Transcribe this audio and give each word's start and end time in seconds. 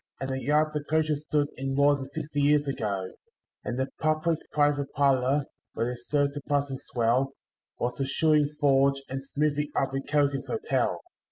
And 0.19 0.31
the 0.31 0.41
yard 0.41 0.69
the 0.73 0.83
coaches 0.83 1.21
stood 1.25 1.49
in 1.57 1.75
more 1.75 1.93
than 1.95 2.07
sixty 2.07 2.41
years 2.41 2.67
ago; 2.67 3.11
And 3.63 3.77
the 3.77 3.89
public 3.99 4.39
private 4.51 4.91
parlour, 4.93 5.45
where 5.75 5.91
they 5.91 5.95
serve 5.95 6.33
the 6.33 6.41
passing 6.49 6.79
swell, 6.79 7.33
Was 7.77 7.97
the 7.97 8.07
shoeing 8.07 8.49
forge 8.59 9.03
and 9.09 9.23
smithy 9.23 9.69
up 9.75 9.93
at 9.93 10.07
Callaghan's 10.07 10.47
Hotel. 10.47 10.99